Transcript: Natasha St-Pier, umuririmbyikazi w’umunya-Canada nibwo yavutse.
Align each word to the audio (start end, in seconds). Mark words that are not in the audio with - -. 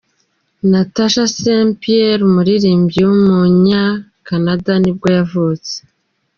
Natasha 0.71 1.23
St-Pier, 1.35 2.17
umuririmbyikazi 2.29 3.07
w’umunya-Canada 3.09 4.71
nibwo 4.79 5.07
yavutse. 5.17 5.73